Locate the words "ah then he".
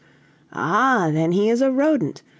0.51-1.47